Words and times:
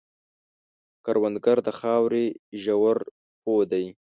کروندګر 1.05 1.57
د 1.67 1.69
خاورې 1.79 2.25
ژور 2.61 2.97
پوه 3.41 3.63
دی 3.71 3.85